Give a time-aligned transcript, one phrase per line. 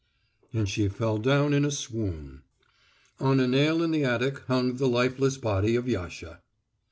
[0.51, 2.41] And she fell down in a swoon.
[3.19, 6.41] On a nail in the attic hung the lifeless body of Yasha.